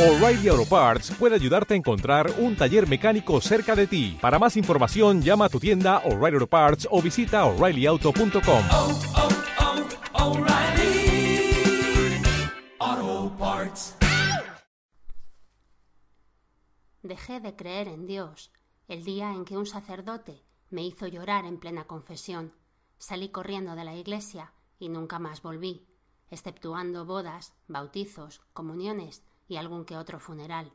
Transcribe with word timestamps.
O'Reilly 0.00 0.48
Auto 0.48 0.64
Parts 0.64 1.10
puede 1.10 1.34
ayudarte 1.34 1.74
a 1.74 1.76
encontrar 1.76 2.32
un 2.38 2.56
taller 2.56 2.88
mecánico 2.88 3.38
cerca 3.42 3.76
de 3.76 3.86
ti. 3.86 4.16
Para 4.18 4.38
más 4.38 4.56
información, 4.56 5.20
llama 5.20 5.44
a 5.44 5.48
tu 5.50 5.60
tienda 5.60 5.98
O'Reilly 6.06 6.36
Auto 6.36 6.46
Parts 6.46 6.88
o 6.90 7.02
visita 7.02 7.44
oreillyauto.com. 7.44 8.64
oh, 8.72 9.00
oh, 12.80 13.36
Parts. 13.38 13.94
Dejé 17.02 17.40
de 17.40 17.54
creer 17.54 17.88
en 17.88 18.06
Dios 18.06 18.52
el 18.88 19.04
día 19.04 19.30
en 19.32 19.44
que 19.44 19.58
un 19.58 19.66
sacerdote 19.66 20.46
me 20.70 20.82
hizo 20.82 21.08
llorar 21.08 21.44
en 21.44 21.58
plena 21.58 21.84
confesión. 21.84 22.54
Salí 22.96 23.28
corriendo 23.28 23.74
de 23.74 23.84
la 23.84 23.94
iglesia 23.94 24.54
y 24.78 24.88
nunca 24.88 25.18
más 25.18 25.42
volví, 25.42 25.86
exceptuando 26.30 27.04
bodas, 27.04 27.52
bautizos, 27.68 28.40
comuniones 28.54 29.24
y 29.50 29.56
algún 29.56 29.84
que 29.84 29.96
otro 29.96 30.20
funeral. 30.20 30.72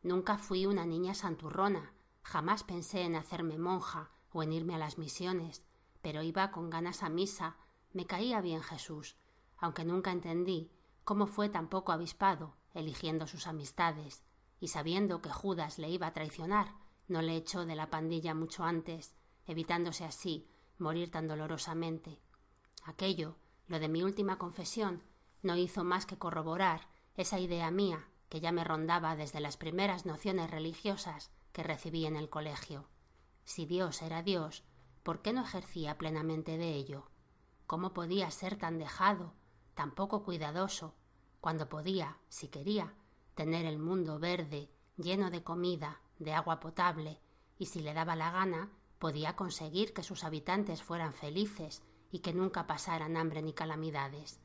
Nunca 0.00 0.38
fui 0.38 0.66
una 0.66 0.86
niña 0.86 1.14
santurrona, 1.14 1.92
jamás 2.22 2.62
pensé 2.62 3.02
en 3.02 3.16
hacerme 3.16 3.58
monja 3.58 4.12
o 4.30 4.44
en 4.44 4.52
irme 4.52 4.76
a 4.76 4.78
las 4.78 4.98
misiones, 4.98 5.64
pero 6.00 6.22
iba 6.22 6.52
con 6.52 6.70
ganas 6.70 7.02
a 7.02 7.08
misa, 7.08 7.56
me 7.92 8.06
caía 8.06 8.40
bien 8.40 8.62
Jesús, 8.62 9.16
aunque 9.56 9.84
nunca 9.84 10.12
entendí 10.12 10.70
cómo 11.02 11.26
fue 11.26 11.48
tan 11.48 11.68
poco 11.68 11.90
avispado 11.90 12.54
eligiendo 12.72 13.26
sus 13.26 13.48
amistades, 13.48 14.22
y 14.60 14.68
sabiendo 14.68 15.20
que 15.20 15.30
Judas 15.30 15.80
le 15.80 15.90
iba 15.90 16.06
a 16.06 16.12
traicionar, 16.12 16.72
no 17.08 17.20
le 17.20 17.34
echó 17.34 17.66
de 17.66 17.74
la 17.74 17.90
pandilla 17.90 18.32
mucho 18.32 18.62
antes, 18.62 19.16
evitándose 19.44 20.04
así 20.04 20.48
morir 20.78 21.10
tan 21.10 21.26
dolorosamente. 21.26 22.20
Aquello, 22.84 23.34
lo 23.66 23.80
de 23.80 23.88
mi 23.88 24.04
última 24.04 24.38
confesión, 24.38 25.02
no 25.42 25.56
hizo 25.56 25.82
más 25.82 26.06
que 26.06 26.16
corroborar 26.16 26.93
esa 27.16 27.38
idea 27.38 27.70
mía 27.70 28.08
que 28.28 28.40
ya 28.40 28.52
me 28.52 28.64
rondaba 28.64 29.16
desde 29.16 29.40
las 29.40 29.56
primeras 29.56 30.06
nociones 30.06 30.50
religiosas 30.50 31.30
que 31.52 31.62
recibí 31.62 32.06
en 32.06 32.16
el 32.16 32.28
colegio. 32.28 32.88
Si 33.44 33.66
Dios 33.66 34.02
era 34.02 34.22
Dios, 34.22 34.64
¿por 35.02 35.22
qué 35.22 35.32
no 35.32 35.42
ejercía 35.42 35.98
plenamente 35.98 36.58
de 36.58 36.74
ello? 36.74 37.08
¿Cómo 37.66 37.94
podía 37.94 38.30
ser 38.30 38.56
tan 38.56 38.78
dejado, 38.78 39.34
tan 39.74 39.94
poco 39.94 40.24
cuidadoso, 40.24 40.94
cuando 41.40 41.68
podía, 41.68 42.18
si 42.28 42.48
quería, 42.48 42.94
tener 43.34 43.66
el 43.66 43.78
mundo 43.78 44.18
verde, 44.18 44.70
lleno 44.96 45.30
de 45.30 45.44
comida, 45.44 46.00
de 46.18 46.32
agua 46.32 46.58
potable, 46.58 47.20
y 47.58 47.66
si 47.66 47.80
le 47.80 47.94
daba 47.94 48.16
la 48.16 48.30
gana, 48.30 48.70
podía 48.98 49.36
conseguir 49.36 49.92
que 49.92 50.02
sus 50.02 50.24
habitantes 50.24 50.82
fueran 50.82 51.12
felices 51.12 51.82
y 52.10 52.20
que 52.20 52.32
nunca 52.32 52.66
pasaran 52.66 53.16
hambre 53.16 53.42
ni 53.42 53.52
calamidades. 53.52 54.40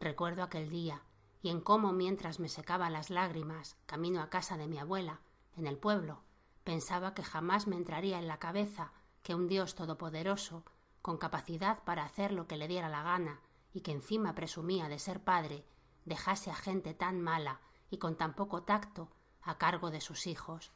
Recuerdo 0.00 0.42
aquel 0.42 0.70
día, 0.70 1.02
y 1.42 1.48
en 1.48 1.60
cómo 1.60 1.92
mientras 1.92 2.40
me 2.40 2.48
secaba 2.48 2.90
las 2.90 3.10
lágrimas 3.10 3.76
camino 3.86 4.22
a 4.22 4.30
casa 4.30 4.56
de 4.56 4.66
mi 4.66 4.78
abuela, 4.78 5.20
en 5.56 5.66
el 5.66 5.78
pueblo, 5.78 6.22
pensaba 6.64 7.14
que 7.14 7.22
jamás 7.22 7.66
me 7.66 7.76
entraría 7.76 8.18
en 8.18 8.28
la 8.28 8.38
cabeza 8.38 8.92
que 9.22 9.34
un 9.34 9.48
Dios 9.48 9.74
todopoderoso, 9.74 10.64
con 11.02 11.18
capacidad 11.18 11.82
para 11.84 12.04
hacer 12.04 12.32
lo 12.32 12.46
que 12.46 12.56
le 12.56 12.68
diera 12.68 12.88
la 12.88 13.02
gana, 13.02 13.40
y 13.72 13.80
que 13.80 13.92
encima 13.92 14.34
presumía 14.34 14.88
de 14.88 14.98
ser 14.98 15.22
padre, 15.22 15.64
dejase 16.04 16.50
a 16.50 16.54
gente 16.54 16.94
tan 16.94 17.20
mala 17.20 17.60
y 17.90 17.98
con 17.98 18.16
tan 18.16 18.34
poco 18.34 18.62
tacto 18.62 19.10
a 19.42 19.58
cargo 19.58 19.90
de 19.90 20.00
sus 20.00 20.26
hijos. 20.26 20.72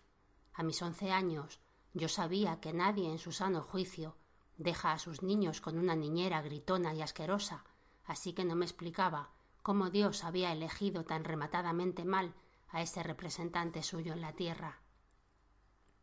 A 0.54 0.62
mis 0.62 0.80
once 0.82 1.10
años 1.10 1.60
yo 1.92 2.08
sabía 2.08 2.60
que 2.60 2.72
nadie 2.72 3.10
en 3.10 3.18
su 3.18 3.32
sano 3.32 3.62
juicio 3.62 4.16
deja 4.56 4.92
a 4.92 4.98
sus 4.98 5.22
niños 5.22 5.60
con 5.60 5.78
una 5.78 5.96
niñera 5.96 6.40
gritona 6.42 6.94
y 6.94 7.02
asquerosa, 7.02 7.64
así 8.04 8.32
que 8.32 8.44
no 8.44 8.54
me 8.56 8.64
explicaba 8.64 9.30
cómo 9.64 9.88
Dios 9.88 10.24
había 10.24 10.52
elegido 10.52 11.06
tan 11.06 11.24
rematadamente 11.24 12.04
mal 12.04 12.34
a 12.68 12.82
ese 12.82 13.02
representante 13.02 13.82
suyo 13.82 14.12
en 14.12 14.20
la 14.20 14.34
tierra. 14.34 14.82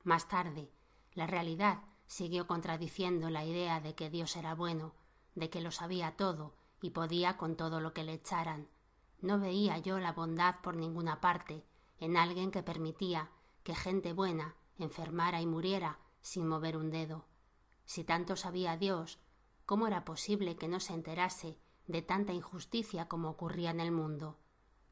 Más 0.03 0.27
tarde, 0.27 0.71
la 1.13 1.27
realidad 1.27 1.83
siguió 2.07 2.47
contradiciendo 2.47 3.29
la 3.29 3.45
idea 3.45 3.79
de 3.79 3.93
que 3.93 4.09
Dios 4.09 4.35
era 4.35 4.55
bueno, 4.55 4.95
de 5.35 5.51
que 5.51 5.61
lo 5.61 5.69
sabía 5.69 6.17
todo 6.17 6.55
y 6.81 6.89
podía 6.89 7.37
con 7.37 7.55
todo 7.55 7.81
lo 7.81 7.93
que 7.93 8.03
le 8.03 8.13
echaran. 8.13 8.67
No 9.19 9.39
veía 9.39 9.77
yo 9.77 9.99
la 9.99 10.11
bondad 10.11 10.55
por 10.63 10.75
ninguna 10.75 11.21
parte 11.21 11.63
en 11.99 12.17
alguien 12.17 12.49
que 12.49 12.63
permitía 12.63 13.29
que 13.61 13.75
gente 13.75 14.13
buena 14.13 14.55
enfermara 14.79 15.39
y 15.39 15.45
muriera 15.45 15.99
sin 16.21 16.47
mover 16.47 16.77
un 16.77 16.89
dedo. 16.89 17.25
Si 17.85 18.03
tanto 18.03 18.35
sabía 18.35 18.75
Dios, 18.75 19.19
¿cómo 19.67 19.85
era 19.85 20.03
posible 20.03 20.55
que 20.55 20.67
no 20.67 20.79
se 20.79 20.95
enterase 20.95 21.59
de 21.91 22.01
tanta 22.01 22.33
injusticia 22.33 23.07
como 23.07 23.29
ocurría 23.29 23.71
en 23.71 23.79
el 23.79 23.91
mundo. 23.91 24.39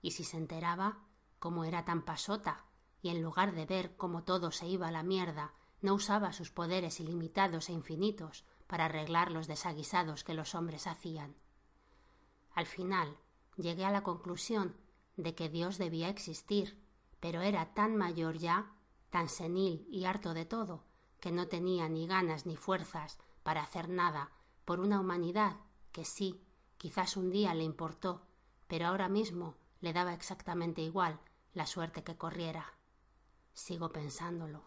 Y 0.01 0.11
si 0.11 0.23
se 0.23 0.37
enteraba, 0.37 1.05
cómo 1.39 1.63
era 1.63 1.85
tan 1.85 2.03
pasota, 2.03 2.65
y 3.01 3.09
en 3.09 3.21
lugar 3.21 3.53
de 3.53 3.65
ver 3.65 3.95
cómo 3.95 4.23
todo 4.23 4.51
se 4.51 4.67
iba 4.67 4.87
a 4.87 4.91
la 4.91 5.03
mierda, 5.03 5.53
no 5.81 5.93
usaba 5.93 6.33
sus 6.33 6.51
poderes 6.51 6.99
ilimitados 6.99 7.69
e 7.69 7.73
infinitos 7.73 8.45
para 8.67 8.85
arreglar 8.85 9.31
los 9.31 9.47
desaguisados 9.47 10.23
que 10.23 10.33
los 10.33 10.53
hombres 10.55 10.87
hacían. 10.87 11.35
Al 12.53 12.65
final 12.65 13.17
llegué 13.55 13.85
a 13.85 13.91
la 13.91 14.03
conclusión 14.03 14.75
de 15.15 15.35
que 15.35 15.49
Dios 15.49 15.77
debía 15.77 16.09
existir, 16.09 16.81
pero 17.19 17.41
era 17.41 17.73
tan 17.73 17.95
mayor 17.95 18.37
ya, 18.37 18.73
tan 19.09 19.29
senil 19.29 19.87
y 19.89 20.05
harto 20.05 20.33
de 20.33 20.45
todo, 20.45 20.85
que 21.19 21.31
no 21.31 21.47
tenía 21.47 21.89
ni 21.89 22.07
ganas 22.07 22.45
ni 22.45 22.55
fuerzas 22.55 23.17
para 23.43 23.61
hacer 23.61 23.89
nada 23.89 24.31
por 24.65 24.79
una 24.79 24.99
humanidad 24.99 25.57
que 25.91 26.05
sí 26.05 26.45
Quizás 26.79 27.17
un 27.17 27.29
día 27.29 27.53
le 27.53 27.63
importó, 27.65 28.21
pero 28.69 28.87
ahora 28.87 29.09
mismo 29.09 29.55
le 29.81 29.91
daba 29.91 30.13
exactamente 30.13 30.81
igual 30.81 31.19
la 31.53 31.65
suerte 31.65 32.03
que 32.03 32.15
corriera. 32.15 32.73
Sigo 33.53 33.89
pensándolo. 33.89 34.63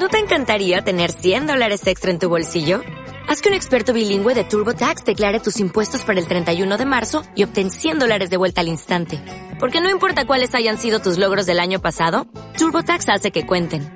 ¿No 0.00 0.08
te 0.08 0.18
encantaría 0.18 0.82
tener 0.82 1.12
100 1.12 1.46
dólares 1.46 1.86
extra 1.86 2.10
en 2.10 2.20
tu 2.20 2.30
bolsillo? 2.30 2.80
Haz 3.28 3.42
que 3.42 3.50
un 3.50 3.54
experto 3.54 3.92
bilingüe 3.92 4.34
de 4.34 4.44
TurboTax 4.44 5.04
declare 5.04 5.40
tus 5.40 5.60
impuestos 5.60 6.04
para 6.04 6.18
el 6.18 6.26
31 6.26 6.78
de 6.78 6.86
marzo 6.86 7.22
y 7.34 7.44
obtén 7.44 7.70
100 7.70 7.98
dólares 7.98 8.30
de 8.30 8.38
vuelta 8.38 8.62
al 8.62 8.68
instante. 8.68 9.20
Porque 9.60 9.82
no 9.82 9.90
importa 9.90 10.26
cuáles 10.26 10.54
hayan 10.54 10.78
sido 10.78 11.00
tus 11.00 11.18
logros 11.18 11.44
del 11.44 11.60
año 11.60 11.82
pasado, 11.82 12.26
TurboTax 12.56 13.10
hace 13.10 13.30
que 13.30 13.46
cuenten. 13.46 13.95